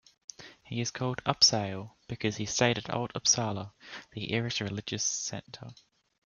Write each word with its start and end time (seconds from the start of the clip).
He 0.63 0.81
is 0.81 0.89
called 0.89 1.21
"Uppsale" 1.27 1.91
because 2.07 2.37
he 2.37 2.47
stayed 2.47 2.79
at 2.79 2.91
Old 2.91 3.11
Upsala, 3.13 3.71
the 4.13 4.33
era's 4.33 4.59
religious 4.59 5.03
centre. 5.03 5.75